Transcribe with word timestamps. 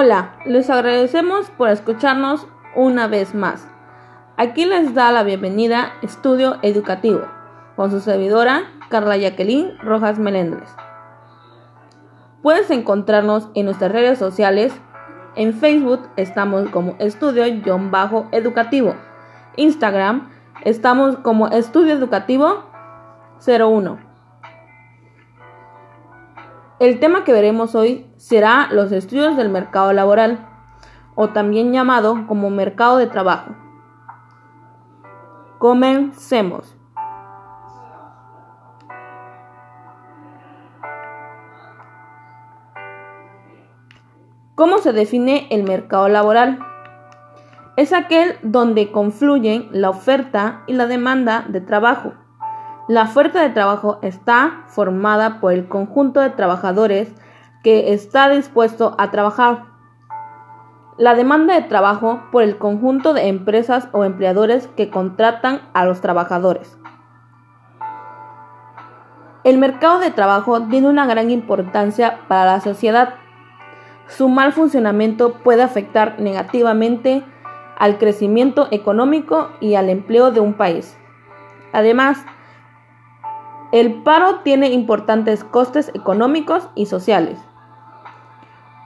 Hola, 0.00 0.36
les 0.44 0.70
agradecemos 0.70 1.50
por 1.50 1.70
escucharnos 1.70 2.46
una 2.76 3.08
vez 3.08 3.34
más. 3.34 3.66
Aquí 4.36 4.64
les 4.64 4.94
da 4.94 5.10
la 5.10 5.24
bienvenida 5.24 5.92
Estudio 6.02 6.58
Educativo 6.62 7.22
con 7.74 7.90
su 7.90 7.98
servidora 7.98 8.62
Carla 8.90 9.16
Jacqueline 9.16 9.76
Rojas 9.82 10.20
Melendres. 10.20 10.70
Puedes 12.42 12.70
encontrarnos 12.70 13.48
en 13.56 13.64
nuestras 13.64 13.90
redes 13.90 14.20
sociales. 14.20 14.72
En 15.34 15.52
Facebook 15.52 16.08
estamos 16.14 16.70
como 16.70 16.94
Estudio-Educativo. 17.00 18.94
Instagram 19.56 20.30
estamos 20.64 21.16
como 21.16 21.48
Estudio 21.48 21.94
Educativo 21.94 22.62
01. 23.44 24.07
El 26.80 27.00
tema 27.00 27.24
que 27.24 27.32
veremos 27.32 27.74
hoy 27.74 28.06
será 28.18 28.68
los 28.70 28.92
estudios 28.92 29.36
del 29.36 29.48
mercado 29.48 29.92
laboral, 29.92 30.46
o 31.16 31.30
también 31.30 31.72
llamado 31.72 32.28
como 32.28 32.50
mercado 32.50 32.98
de 32.98 33.08
trabajo. 33.08 33.56
Comencemos. 35.58 36.76
¿Cómo 44.54 44.78
se 44.78 44.92
define 44.92 45.48
el 45.50 45.64
mercado 45.64 46.08
laboral? 46.08 46.60
Es 47.76 47.92
aquel 47.92 48.36
donde 48.42 48.92
confluyen 48.92 49.68
la 49.72 49.90
oferta 49.90 50.62
y 50.68 50.74
la 50.74 50.86
demanda 50.86 51.44
de 51.48 51.60
trabajo 51.60 52.12
la 52.88 53.02
oferta 53.02 53.42
de 53.42 53.50
trabajo 53.50 53.98
está 54.00 54.62
formada 54.66 55.40
por 55.40 55.52
el 55.52 55.68
conjunto 55.68 56.20
de 56.20 56.30
trabajadores 56.30 57.12
que 57.62 57.92
está 57.92 58.30
dispuesto 58.30 58.94
a 58.96 59.10
trabajar. 59.10 59.64
La 60.96 61.14
demanda 61.14 61.54
de 61.54 61.68
trabajo 61.68 62.22
por 62.32 62.42
el 62.42 62.56
conjunto 62.56 63.12
de 63.12 63.28
empresas 63.28 63.88
o 63.92 64.04
empleadores 64.04 64.68
que 64.68 64.88
contratan 64.88 65.60
a 65.74 65.84
los 65.84 66.00
trabajadores. 66.00 66.78
El 69.44 69.58
mercado 69.58 69.98
de 70.00 70.10
trabajo 70.10 70.62
tiene 70.62 70.88
una 70.88 71.06
gran 71.06 71.30
importancia 71.30 72.20
para 72.26 72.46
la 72.46 72.60
sociedad. 72.60 73.16
Su 74.06 74.30
mal 74.30 74.54
funcionamiento 74.54 75.34
puede 75.34 75.62
afectar 75.62 76.18
negativamente 76.18 77.22
al 77.78 77.98
crecimiento 77.98 78.66
económico 78.70 79.50
y 79.60 79.74
al 79.74 79.90
empleo 79.90 80.30
de 80.30 80.40
un 80.40 80.54
país. 80.54 80.96
Además, 81.72 82.24
el 83.70 84.02
paro 84.02 84.36
tiene 84.36 84.70
importantes 84.70 85.44
costes 85.44 85.90
económicos 85.94 86.70
y 86.74 86.86
sociales. 86.86 87.38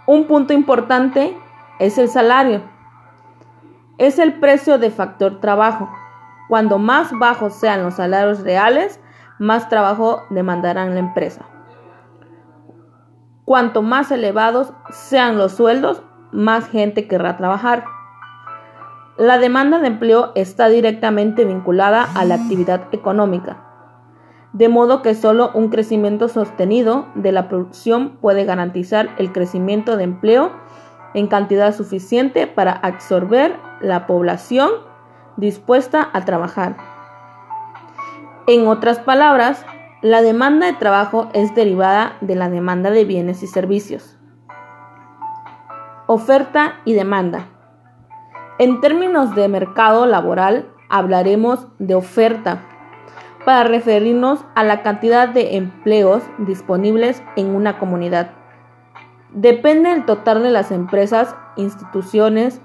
Un 0.06 0.26
punto 0.26 0.52
importante 0.52 1.36
es 1.78 1.98
el 1.98 2.08
salario. 2.08 2.62
Es 3.98 4.18
el 4.18 4.40
precio 4.40 4.78
de 4.78 4.90
factor 4.90 5.40
trabajo. 5.40 5.88
Cuando 6.48 6.78
más 6.78 7.16
bajos 7.16 7.54
sean 7.54 7.84
los 7.84 7.94
salarios 7.94 8.40
reales, 8.40 9.00
más 9.38 9.68
trabajo 9.68 10.22
demandarán 10.30 10.94
la 10.94 11.00
empresa. 11.00 11.44
Cuanto 13.44 13.82
más 13.82 14.10
elevados 14.10 14.72
sean 14.90 15.38
los 15.38 15.52
sueldos, 15.52 16.02
más 16.32 16.68
gente 16.68 17.06
querrá 17.06 17.36
trabajar. 17.36 17.84
La 19.16 19.38
demanda 19.38 19.78
de 19.78 19.86
empleo 19.86 20.32
está 20.34 20.68
directamente 20.68 21.44
vinculada 21.44 22.08
a 22.16 22.24
la 22.24 22.34
actividad 22.34 22.88
económica 22.92 23.71
de 24.52 24.68
modo 24.68 25.02
que 25.02 25.14
solo 25.14 25.50
un 25.54 25.68
crecimiento 25.68 26.28
sostenido 26.28 27.06
de 27.14 27.32
la 27.32 27.48
producción 27.48 28.18
puede 28.20 28.44
garantizar 28.44 29.10
el 29.18 29.32
crecimiento 29.32 29.96
de 29.96 30.04
empleo 30.04 30.52
en 31.14 31.26
cantidad 31.26 31.74
suficiente 31.74 32.46
para 32.46 32.72
absorber 32.72 33.56
la 33.80 34.06
población 34.06 34.70
dispuesta 35.36 36.08
a 36.12 36.24
trabajar. 36.24 36.76
En 38.46 38.66
otras 38.66 38.98
palabras, 38.98 39.64
la 40.02 40.20
demanda 40.20 40.66
de 40.66 40.72
trabajo 40.74 41.28
es 41.32 41.54
derivada 41.54 42.16
de 42.20 42.34
la 42.34 42.50
demanda 42.50 42.90
de 42.90 43.04
bienes 43.04 43.42
y 43.42 43.46
servicios. 43.46 44.18
Oferta 46.06 46.80
y 46.84 46.92
demanda. 46.92 47.46
En 48.58 48.80
términos 48.80 49.34
de 49.34 49.48
mercado 49.48 50.06
laboral, 50.06 50.68
hablaremos 50.90 51.68
de 51.78 51.94
oferta 51.94 52.62
para 53.44 53.64
referirnos 53.64 54.44
a 54.54 54.64
la 54.64 54.82
cantidad 54.82 55.28
de 55.28 55.56
empleos 55.56 56.22
disponibles 56.38 57.22
en 57.36 57.54
una 57.54 57.78
comunidad. 57.78 58.30
Depende 59.30 59.90
del 59.90 60.04
total 60.04 60.42
de 60.42 60.50
las 60.50 60.70
empresas, 60.70 61.34
instituciones 61.56 62.60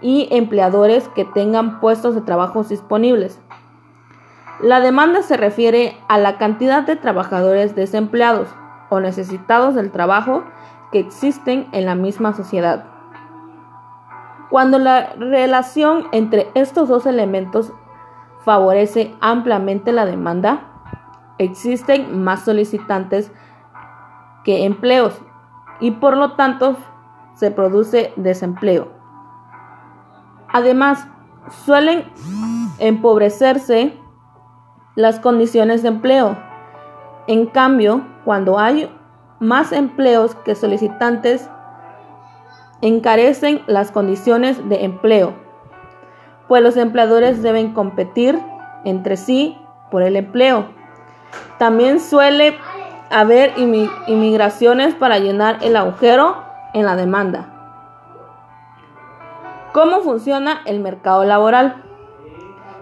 y 0.00 0.28
empleadores 0.30 1.08
que 1.08 1.24
tengan 1.24 1.80
puestos 1.80 2.14
de 2.14 2.22
trabajo 2.22 2.64
disponibles. 2.64 3.40
La 4.60 4.80
demanda 4.80 5.22
se 5.22 5.36
refiere 5.36 5.96
a 6.08 6.16
la 6.18 6.38
cantidad 6.38 6.82
de 6.82 6.96
trabajadores 6.96 7.74
desempleados 7.74 8.48
o 8.88 9.00
necesitados 9.00 9.74
del 9.74 9.90
trabajo 9.90 10.44
que 10.92 11.00
existen 11.00 11.68
en 11.72 11.84
la 11.84 11.94
misma 11.94 12.32
sociedad. 12.32 12.84
Cuando 14.48 14.78
la 14.78 15.12
relación 15.18 16.06
entre 16.12 16.48
estos 16.54 16.88
dos 16.88 17.04
elementos 17.04 17.72
favorece 18.46 19.12
ampliamente 19.20 19.90
la 19.90 20.06
demanda, 20.06 20.60
existen 21.36 22.22
más 22.22 22.44
solicitantes 22.44 23.32
que 24.44 24.64
empleos 24.64 25.20
y 25.80 25.90
por 25.90 26.16
lo 26.16 26.34
tanto 26.36 26.76
se 27.34 27.50
produce 27.50 28.12
desempleo. 28.14 28.92
Además, 30.48 31.08
suelen 31.64 32.04
empobrecerse 32.78 33.98
las 34.94 35.18
condiciones 35.18 35.82
de 35.82 35.88
empleo. 35.88 36.38
En 37.26 37.46
cambio, 37.46 38.06
cuando 38.24 38.60
hay 38.60 38.88
más 39.40 39.72
empleos 39.72 40.36
que 40.36 40.54
solicitantes, 40.54 41.50
encarecen 42.80 43.62
las 43.66 43.90
condiciones 43.90 44.68
de 44.68 44.84
empleo 44.84 45.45
pues 46.48 46.62
los 46.62 46.76
empleadores 46.76 47.42
deben 47.42 47.72
competir 47.72 48.38
entre 48.84 49.16
sí 49.16 49.58
por 49.90 50.02
el 50.02 50.16
empleo. 50.16 50.66
También 51.58 52.00
suele 52.00 52.56
haber 53.10 53.52
inmigraciones 53.56 54.94
para 54.94 55.18
llenar 55.18 55.58
el 55.62 55.76
agujero 55.76 56.36
en 56.74 56.86
la 56.86 56.96
demanda. 56.96 57.52
¿Cómo 59.72 60.00
funciona 60.00 60.62
el 60.64 60.80
mercado 60.80 61.24
laboral? 61.24 61.82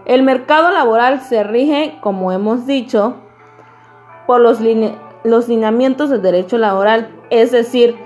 El 0.05 0.23
mercado 0.23 0.71
laboral 0.71 1.21
se 1.23 1.43
rige, 1.43 1.99
como 2.01 2.31
hemos 2.31 2.67
dicho, 2.67 3.17
por 4.27 4.41
los, 4.41 4.61
lineamientos 4.61 6.11
del 6.11 6.23
derecho 6.23 6.59
laboral, 6.59 7.09
es 7.31 7.53
decir, 7.53 7.97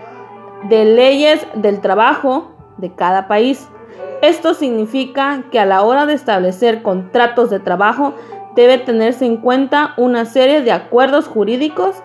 de 0.69 0.85
leyes 0.85 1.47
del 1.55 1.81
trabajo 1.81 2.53
de 2.77 2.95
cada 2.95 3.29
país. 3.29 3.69
Esto 4.23 4.55
significa 4.55 5.45
que 5.51 5.61
a 5.61 5.67
la 5.67 5.83
hora 5.83 6.07
de 6.07 6.15
establecer 6.15 6.83
contratos 6.83 7.51
de 7.51 7.61
trabajo 7.61 8.15
debe 8.57 8.79
tenerse 8.79 9.25
en 9.25 9.37
cuenta 9.37 9.95
una 9.97 10.25
serie 10.25 10.63
de 10.63 10.73
acuerdos 10.73 11.29
jurídicos 11.29 12.03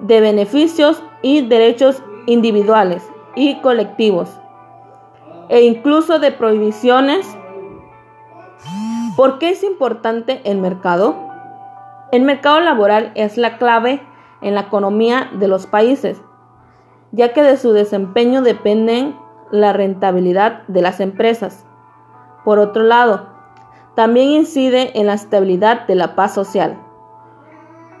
de 0.00 0.20
beneficios 0.20 1.02
y 1.22 1.40
derechos 1.40 2.02
individuales 2.26 3.02
y 3.34 3.60
colectivos 3.60 4.28
e 5.48 5.62
incluso 5.62 6.18
de 6.18 6.30
prohibiciones. 6.30 7.26
¿Por 9.16 9.38
qué 9.38 9.50
es 9.50 9.64
importante 9.64 10.42
el 10.44 10.58
mercado? 10.58 11.16
El 12.12 12.22
mercado 12.22 12.60
laboral 12.60 13.12
es 13.14 13.38
la 13.38 13.56
clave 13.56 14.02
en 14.42 14.54
la 14.54 14.62
economía 14.62 15.30
de 15.32 15.48
los 15.48 15.66
países, 15.66 16.20
ya 17.12 17.32
que 17.32 17.42
de 17.42 17.56
su 17.56 17.72
desempeño 17.72 18.42
dependen 18.42 19.16
la 19.50 19.72
rentabilidad 19.72 20.66
de 20.68 20.82
las 20.82 21.00
empresas. 21.00 21.66
Por 22.44 22.58
otro 22.58 22.82
lado, 22.82 23.28
también 23.94 24.28
incide 24.30 24.98
en 24.98 25.06
la 25.06 25.14
estabilidad 25.14 25.86
de 25.86 25.94
la 25.94 26.14
paz 26.14 26.34
social. 26.34 26.78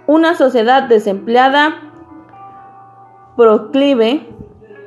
Una 0.06 0.34
sociedad 0.34 0.84
desempleada 0.84 1.74
proclive 3.36 4.28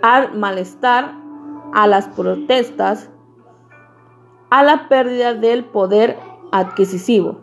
al 0.01 0.33
malestar, 0.37 1.13
a 1.73 1.87
las 1.87 2.07
protestas, 2.07 3.09
a 4.49 4.63
la 4.63 4.89
pérdida 4.89 5.33
del 5.33 5.65
poder 5.65 6.17
adquisitivo. 6.51 7.39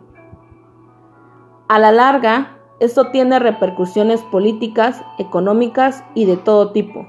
A 1.67 1.79
la 1.79 1.91
larga, 1.91 2.57
esto 2.79 3.11
tiene 3.11 3.39
repercusiones 3.39 4.21
políticas, 4.23 5.03
económicas 5.17 6.03
y 6.15 6.25
de 6.25 6.37
todo 6.37 6.71
tipo. 6.71 7.07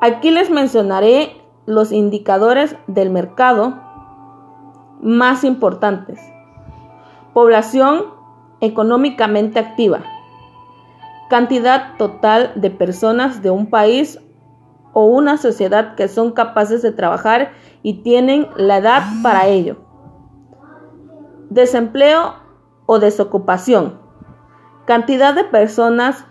Aquí 0.00 0.30
les 0.30 0.48
mencionaré 0.48 1.42
los 1.66 1.90
indicadores 1.90 2.76
del 2.86 3.10
mercado 3.10 3.80
más 5.00 5.42
importantes. 5.42 6.20
Población 7.34 8.04
económicamente 8.60 9.58
activa. 9.58 10.02
Cantidad 11.28 11.96
total 11.96 12.52
de 12.54 12.70
personas 12.70 13.42
de 13.42 13.50
un 13.50 13.70
país 13.70 14.20
o 14.92 15.04
una 15.04 15.36
sociedad 15.36 15.96
que 15.96 16.06
son 16.06 16.30
capaces 16.30 16.80
de 16.80 16.92
trabajar 16.92 17.50
y 17.82 18.02
tienen 18.02 18.48
la 18.56 18.78
edad 18.78 19.02
para 19.22 19.46
ello. 19.46 19.78
Desempleo 21.50 22.34
o 22.86 23.00
desocupación. 23.00 24.00
Cantidad 24.86 25.34
de 25.34 25.44
personas 25.44 26.24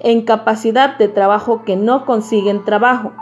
en 0.00 0.24
capacidad 0.24 0.98
de 0.98 1.08
trabajo 1.08 1.64
que 1.64 1.76
no 1.76 2.04
consiguen 2.04 2.64
trabajo. 2.64 3.12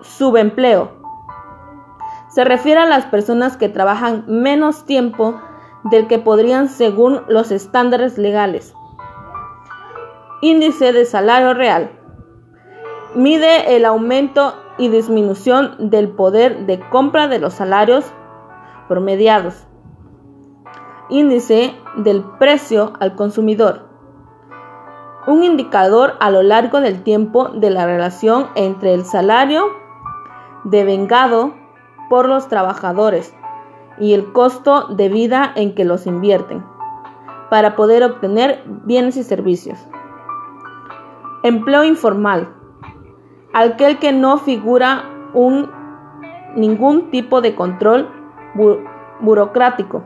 Subempleo. 0.00 0.92
Se 2.28 2.44
refiere 2.44 2.80
a 2.80 2.86
las 2.86 3.06
personas 3.06 3.56
que 3.56 3.68
trabajan 3.68 4.24
menos 4.28 4.84
tiempo 4.84 5.40
del 5.84 6.06
que 6.06 6.18
podrían 6.18 6.68
según 6.68 7.22
los 7.28 7.50
estándares 7.50 8.18
legales. 8.18 8.74
Índice 10.42 10.92
de 10.92 11.04
salario 11.04 11.54
real. 11.54 11.90
Mide 13.14 13.76
el 13.76 13.84
aumento 13.84 14.54
y 14.78 14.88
disminución 14.88 15.90
del 15.90 16.08
poder 16.10 16.66
de 16.66 16.80
compra 16.88 17.28
de 17.28 17.38
los 17.38 17.54
salarios 17.54 18.06
promediados. 18.88 19.66
Índice 21.10 21.74
del 21.96 22.22
precio 22.38 22.92
al 23.00 23.16
consumidor. 23.16 23.89
Un 25.30 25.44
indicador 25.44 26.14
a 26.18 26.28
lo 26.32 26.42
largo 26.42 26.80
del 26.80 27.04
tiempo 27.04 27.50
de 27.50 27.70
la 27.70 27.86
relación 27.86 28.48
entre 28.56 28.94
el 28.94 29.04
salario 29.04 29.62
devengado 30.64 31.54
por 32.08 32.28
los 32.28 32.48
trabajadores 32.48 33.32
y 34.00 34.12
el 34.14 34.32
costo 34.32 34.88
de 34.88 35.08
vida 35.08 35.52
en 35.54 35.76
que 35.76 35.84
los 35.84 36.08
invierten 36.08 36.64
para 37.48 37.76
poder 37.76 38.02
obtener 38.02 38.64
bienes 38.66 39.16
y 39.16 39.22
servicios. 39.22 39.78
Empleo 41.44 41.84
informal. 41.84 42.52
Aquel 43.52 44.00
que 44.00 44.10
no 44.10 44.36
figura 44.38 45.04
un, 45.32 45.70
ningún 46.56 47.12
tipo 47.12 47.40
de 47.40 47.54
control 47.54 48.08
burocrático 49.20 50.02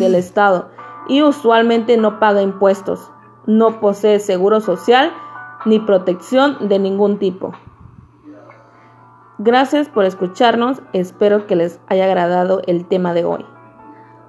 del 0.00 0.16
Estado 0.16 0.68
y 1.06 1.22
usualmente 1.22 1.96
no 1.96 2.18
paga 2.18 2.42
impuestos, 2.42 3.12
no 3.46 3.80
posee 3.80 4.20
seguro 4.20 4.60
social 4.60 5.12
ni 5.64 5.78
protección 5.78 6.68
de 6.68 6.78
ningún 6.78 7.18
tipo. 7.18 7.52
Gracias 9.38 9.88
por 9.88 10.04
escucharnos, 10.04 10.82
espero 10.92 11.46
que 11.46 11.56
les 11.56 11.80
haya 11.86 12.06
agradado 12.06 12.60
el 12.66 12.86
tema 12.86 13.14
de 13.14 13.24
hoy. 13.24 13.46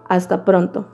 Hasta 0.08 0.46
pronto. 0.46 0.86